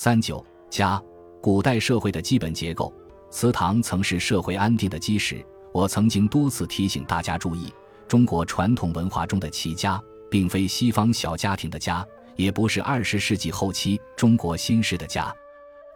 [0.00, 1.02] 三九家，
[1.42, 2.94] 古代社会的基本结构，
[3.32, 5.44] 祠堂曾是社会安定的基石。
[5.74, 7.66] 我曾经多次提醒大家注意，
[8.06, 10.00] 中国传统文化中的齐家，
[10.30, 12.06] 并非西方小家庭的家，
[12.36, 15.34] 也不是二十世纪后期中国新式的家。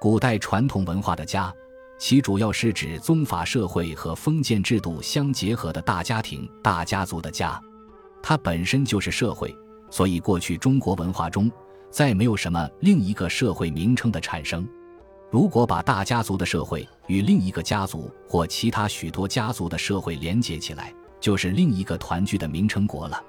[0.00, 1.54] 古代传统文化的家，
[1.96, 7.56] 其主要是指宗法社会和封建制度相结合的大家庭、大家族的家。
[8.20, 9.56] 它本身就是社会，
[9.90, 11.48] 所以过去中国文化中
[11.92, 14.66] 再没有什么另一个社会名称的产生。
[15.30, 23.22] 如果把大家族的社会与另一个家族或其他许多家族的社会连接起来，就是另一个团聚的名称国了。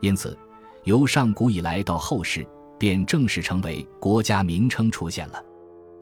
[0.00, 0.36] 因此，
[0.84, 2.46] 由上古以来到后世，
[2.78, 5.42] 便正式成为国家名称出现了。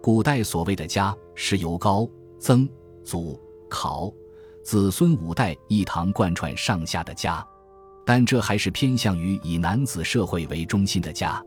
[0.01, 2.69] 古代所谓的家，是由高、曾、
[3.03, 4.13] 祖、考、
[4.63, 7.45] 子孙五代一堂贯穿上下的家，
[8.05, 11.43] 但这还是偏向于以男子社会为中心的家。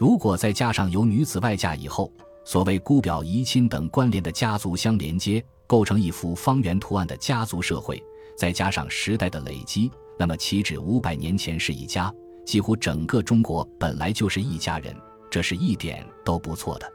[0.00, 2.10] 如果再加上由女子外嫁以后，
[2.42, 8.02] 所谓姑表姨亲等关联的家族相连接，构成一幅方圆图案的家族社会，
[8.34, 12.10] 再加上时代的累积，那么岂止五百年前是一家？
[12.46, 14.96] 几乎整个中国本来就是一家人，
[15.30, 16.90] 这是一点都不错的。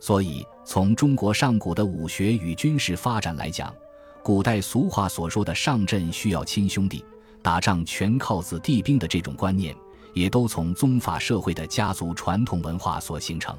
[0.00, 3.74] 所以，从中国上古的武学与军事发展来讲，
[4.22, 7.04] 古代俗话所说的“上阵需要亲兄弟，
[7.42, 9.76] 打仗全靠子弟兵”的这种观念，
[10.12, 13.56] 也都从宗法社会的家族传统文化所形成。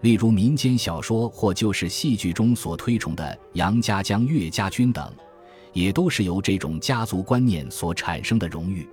[0.00, 5.12] 例如民间小说或就是戏剧中所推崇的杨家将、岳家军等，
[5.72, 8.88] 也都是由这种家族观念所产生的荣誉。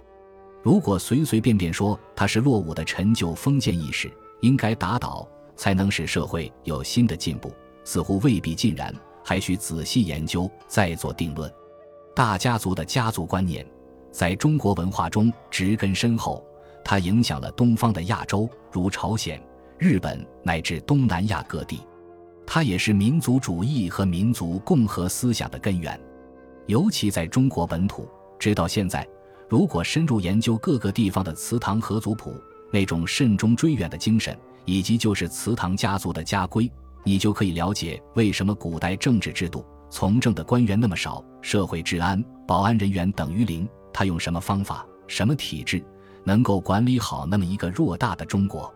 [0.62, 7.52] 如果随随便便说它是落伍的陈旧封建意识，应该打倒才能使社会有新的进步，
[7.84, 11.52] 似乎未必尽然，还需仔细研究再做定论。
[12.16, 13.66] 大家族的家族观念
[14.12, 16.46] 在中国文化中植根深厚，
[16.90, 19.40] 它影响了东方的亚洲，如朝鲜。
[19.78, 21.82] 日本乃至东南亚各地，
[22.48, 26.02] 它也是民族主义和民族共和思想的根源。
[26.66, 29.08] 尤其在中国本土，直到现在，
[29.48, 32.34] 如果深入研究各个地方的祠堂和族谱，
[32.72, 34.36] 那种慎终追远的精神，
[34.66, 36.72] 以及就是祠堂家族的家规，
[37.04, 43.70] 你就可以了解为什么古代政治制度、从政的官员那么少，社会治安、保安人员等于零。
[43.94, 45.84] 他用什么方法、什么体制，
[46.24, 48.74] 能够管理好那么一个偌大的中国？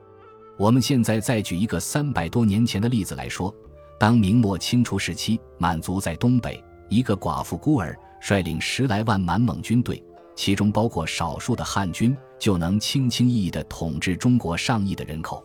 [0.55, 3.53] 我们现在再举一个三百多年前的例子来说，
[3.99, 10.01] 当明末清初时期，满族在东北，一个寡妇孤儿率领十来万满蒙军队，
[10.35, 15.43] 其中包括少数的汉军，就能轻轻易易地统治中国上亿的人口。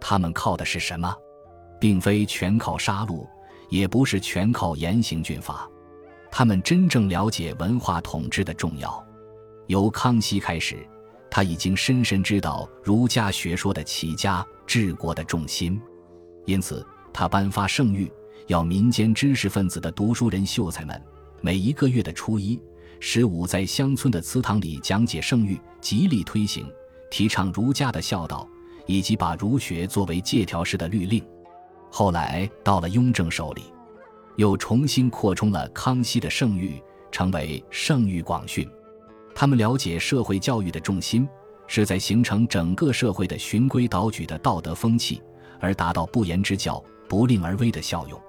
[0.00, 1.14] 他们靠的是什么？
[1.78, 3.26] 并非全靠杀戮，
[3.68, 5.68] 也不是全靠严刑峻法，
[6.30, 9.04] 他们真正了解文化统治的重要。
[9.66, 10.88] 由康熙开始。
[11.30, 15.80] 他已经深深知道儒家学说的起家治国的重心，
[16.46, 18.10] 因此他颁发圣谕，
[18.46, 21.00] 要民间知识分子的读书人秀才们，
[21.40, 22.60] 每一个月的初一、
[22.98, 26.66] 十五，在乡村的祠堂里讲解圣谕，极力推行、
[27.10, 28.48] 提倡儒家的孝道，
[28.86, 31.22] 以及把儒学作为借条式的律令。
[31.90, 33.62] 后来到了雍正手里，
[34.36, 38.68] 又重新扩充了康熙的圣谕，成为圣谕广训。
[39.40, 41.24] 他们了解社会教育的重心
[41.68, 45.22] 是在形成整个社会的循规蹈矩的道德风气，
[45.60, 48.20] 而达到不言之教、不令而威的效用。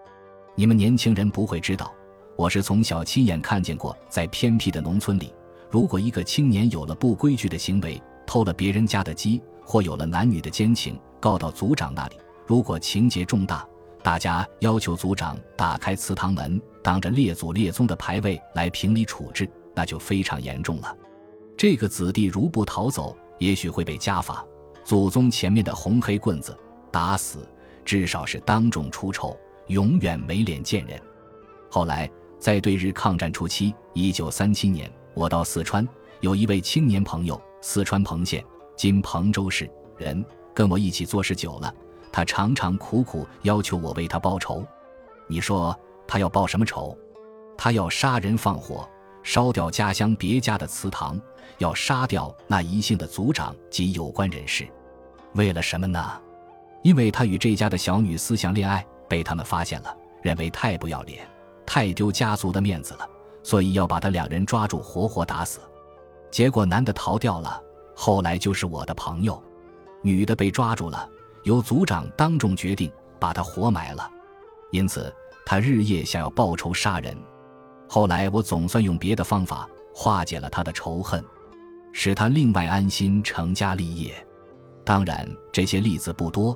[0.54, 1.92] 你们年轻人不会知道，
[2.36, 5.34] 我是从小亲眼看见过，在偏僻的农村里，
[5.72, 13.68] 如果一个青年有了不规矩的行为，偷了别人家的鸡，或有了男女的奸情，告到族长那里，如果情节重大，
[14.04, 19.50] 大家要求族长打开祠堂门，当着列祖列宗的牌位来评理处置。
[19.80, 20.94] 那就非常严重了。
[21.56, 24.46] 这个子弟如不逃走，也许会被家法，
[24.84, 26.54] 祖宗前面的红黑棍子
[26.92, 27.48] 打死，
[27.86, 31.02] 至少是当众出丑，永远没脸见人。
[31.70, 35.88] 后来在对日抗战初期，一九三七年，我到四川，
[36.20, 38.44] 有一位青年朋友，四川彭县
[38.76, 40.22] （今彭州市）人，
[40.54, 41.74] 跟我一起做事久了，
[42.12, 44.62] 他常常苦苦要求我为他报仇。
[45.30, 45.74] 你说
[46.06, 46.98] 他要报什么仇？
[47.58, 48.86] 他要杀人放火。
[49.24, 51.20] 烧掉家乡别家的祠堂，
[51.58, 54.68] 要杀掉那一姓的族长及有关人士，
[55.34, 56.22] 为了什么呢？
[56.82, 61.28] 因为他与这家的小女私相恋爱，被他们发现了，认为太不要脸，
[61.66, 63.08] 太丢家族的面子了，
[63.44, 65.60] 所以要把他两人抓住，活活打死。
[66.32, 67.62] 结果男的逃掉了，
[67.96, 69.44] 后来就是我的朋友，
[70.02, 71.10] 女的被抓住了，
[71.44, 72.90] 由族长当众决定
[73.20, 74.10] 把他活埋了。
[74.72, 75.14] 因此，
[75.46, 77.18] 他日夜想要报仇杀人。
[77.92, 81.26] 后来我总算用别的方法化解了他的仇恨，
[81.92, 84.14] 使他另外安心成家立业。
[84.84, 86.56] 当然，这些例子不多，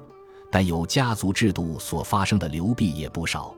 [0.52, 3.56] 但有家族制度所发生的流弊也不少。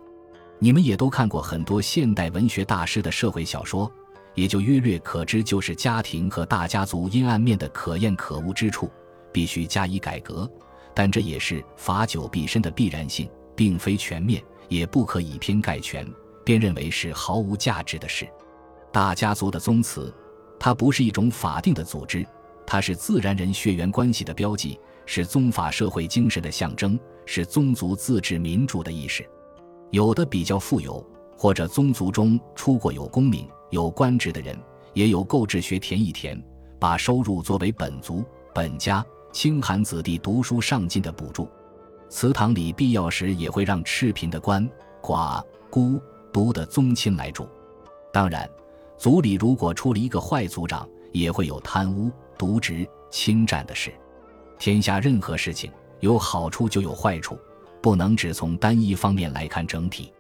[0.58, 3.92] 你们也都看过很多现代文学大师的社会小说，
[4.36, 8.90] 也就约略可知，就是家庭和大家族阴暗面的可厌可恶之处，
[9.34, 10.50] 必须加以改革。
[10.94, 16.08] 但这也是法久必深的必然性，并非全面，也不可以偏概全，
[16.46, 18.26] 便认为是毫无价值的事。
[18.94, 20.14] 大家族的宗祠，
[20.58, 22.26] 它不是一种法定的组织，
[22.66, 29.28] 它是自然人血缘关系的标记，是宗法社会精神的象征，是宗族自治民主的意识。
[29.92, 31.06] 有的比较富有，
[31.36, 34.58] 或者宗族中出过有功名、有官职的人，
[34.94, 36.42] 也有购置学田一田，
[36.80, 41.50] 把收入作为本族、本家清寒子弟读书上进的补助。
[42.08, 44.70] 祠堂里必要时也会让赤贫的鳏、
[45.02, 46.00] 寡、孤、
[46.36, 47.48] 独的宗亲来住。
[48.12, 48.50] 当然，
[48.98, 53.90] 族里如果出了一个坏族长，也会有贪污、渎职、侵占的事。
[54.60, 55.72] 天下任何事情，
[56.02, 57.40] 有好处就有坏处。
[57.82, 60.12] 不能只从单一方面来看整体。